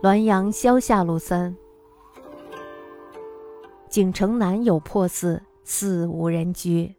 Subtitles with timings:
[0.00, 1.56] 滦阳萧下路三。
[3.88, 6.94] 景城南有破寺，寺无人居。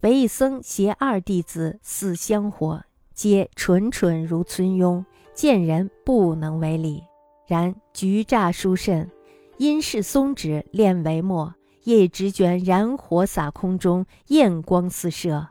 [0.00, 2.82] 唯一僧携二弟子四香火，
[3.14, 7.04] 皆蠢蠢如村庸，见人不能为礼。
[7.46, 9.08] 然菊乍殊甚，
[9.58, 11.54] 因是松脂炼为末，
[11.84, 15.46] 夜直卷燃火洒空中，焰光四射。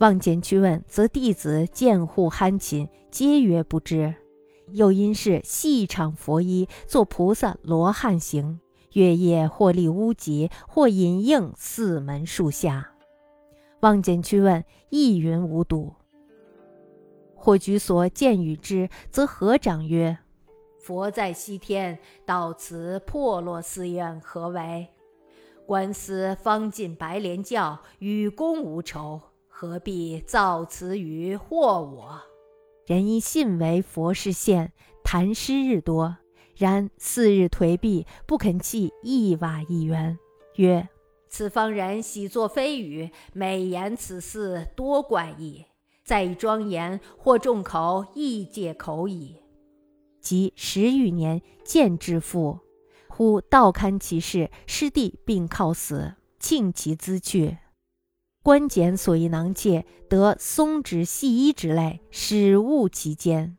[0.00, 4.14] 望见去问，则弟子见户酣寝，皆曰不知。
[4.74, 8.58] 又因是细场佛衣，做菩萨罗汉行，
[8.94, 12.90] 月夜或立屋脊，或隐应四门树下。
[13.80, 15.94] 望见去问，亦云无睹。
[17.36, 20.18] 或居所见与之，则合掌曰
[20.82, 24.88] ：“佛在西天，到此破落寺院，何为？
[25.66, 32.20] 观思方进白莲教，与公无仇，何必造此语惑我？”
[32.86, 36.18] 人因信为佛事现，谈诗日多。
[36.56, 40.18] 然四日颓壁，不肯弃一瓦一元。
[40.56, 40.88] 曰
[41.26, 45.64] ：“此方人喜作非语，美言此寺多怪异。
[46.04, 49.36] 再以庄严，或众口亦借口矣。”
[50.20, 52.60] 及十余年，见之父，
[53.08, 57.56] 忽道堪其事，师弟并靠死，庆其资去。
[58.44, 63.56] 官检所以囊窃，得松脂细衣之类，始物其间。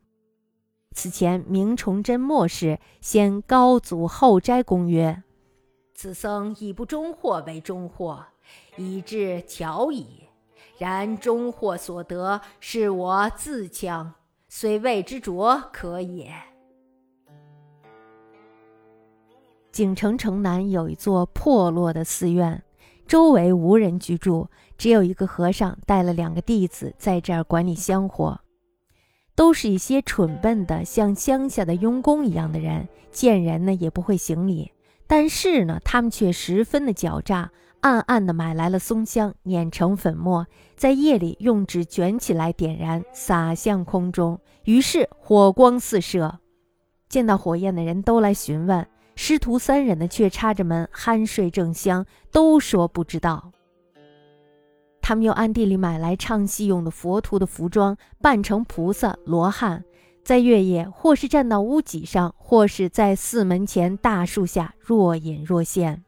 [0.92, 5.23] 此前明崇祯末世，先高祖后斋公曰
[5.95, 8.23] ：“此僧以不中货为中货，
[8.77, 10.25] 以致巧矣。
[10.77, 14.14] 然中货所得，是我自强，
[14.47, 16.31] 虽谓之拙可也。”
[19.72, 22.61] 景城城南有一座破落的寺院。
[23.08, 28.39] 周围无人居住，只有一个和尚带了两个弟子在这儿管理香火，
[29.36, 34.71] 都是一些蠢笨的，像乡下的佣工一样的人，见人呢也不会行礼。
[35.08, 37.52] 但是呢，他们却十分的狡诈，
[37.82, 46.39] 暗暗的买来了松香，碾成粉末，在夜里用纸卷起来点燃，撒向空中，于是火光四射。
[47.08, 48.87] 见到火焰的人都来询问。
[49.15, 53.52] 师徒三人呢，却插着门酣睡正香，都说不知道。
[55.02, 59.86] 他们又暗地里买来唱戏用的佛徒的服装，扮成菩萨罗汉，
[60.23, 66.04] 在月夜或是站到屋脊上，或是在寺门前大树下若隐若现。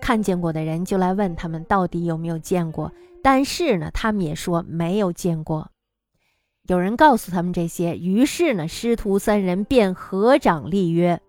[0.00, 2.90] 看见过的人就来问他们到底有没有见过，
[3.22, 5.70] 但是呢，他们也说没有见过。
[6.66, 11.20] 有人告诉他们这些，于是呢，师徒三人便合掌立约。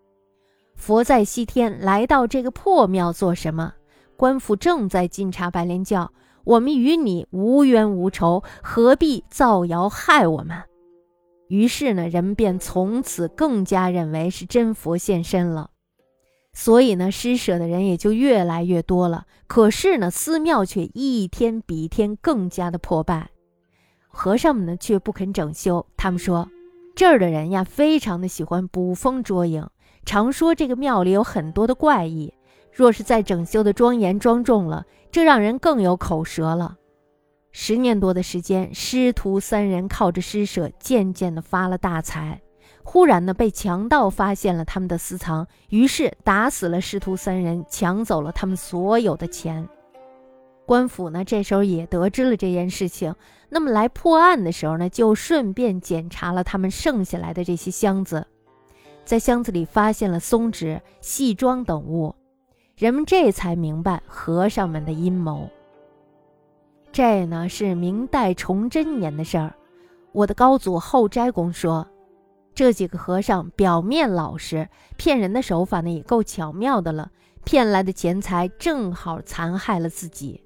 [0.75, 3.73] 佛在西天，来到这个破庙做什么？
[4.17, 6.11] 官府正在晋察白莲教，
[6.43, 10.63] 我们与你无冤无仇，何必造谣害我们？
[11.47, 15.69] 于是呢，人们便从此更加认为是真佛现身了。
[16.53, 19.25] 所以呢，施舍的人也就越来越多了。
[19.47, 23.29] 可是呢，寺庙却一天比一天更加的破败。
[24.07, 25.85] 和尚们呢，却不肯整修。
[25.97, 26.47] 他们说，
[26.95, 29.67] 这儿的人呀，非常的喜欢捕风捉影。
[30.05, 32.33] 常说这个庙里有很多的怪异，
[32.71, 36.77] 若是再整修的庄严庄重了，这让人更有口舌了。
[37.51, 42.41] 十年多的时间，师徒三人靠着施舍，渐渐的发了大财。
[42.83, 49.67] 忽然呢，被强盗发现了他们的私藏，于是打死了师徒三人，抢走了他们所有的钱。
[50.65, 53.13] 官府呢，这时候也得知了这件事情，
[53.49, 58.25] 那么来破案的时候呢，就顺便检查了他们剩下来的这些箱子。
[59.05, 62.15] 在箱子里发现了松脂、细装等物，
[62.75, 65.49] 人们这才明白和尚们的阴谋。
[66.91, 69.53] 这呢是明代崇祯年的事儿。
[70.11, 71.87] 我的高祖后斋公说，
[72.53, 77.11] 这几个和尚表面老实，骗人的手法呢也够巧妙的了。
[77.43, 80.41] 骗来的钱财正好残害了自己。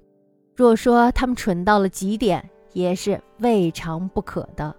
[0.56, 4.74] 若说他们蠢到了极点，也是未尝不可的。